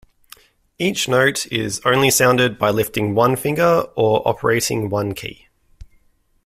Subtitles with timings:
[0.79, 5.47] Each note is only sounded by lifting one finger or operating one key.